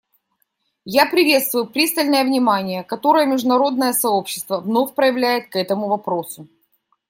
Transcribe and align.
Я 0.93 1.05
приветствую 1.05 1.67
пристальное 1.67 2.23
внимание, 2.25 2.83
которое 2.83 3.27
международное 3.27 3.93
сообщество 3.93 4.59
вновь 4.59 4.95
проявляет 4.95 5.49
к 5.51 5.55
этому 5.55 5.87
вопросу. 5.89 6.47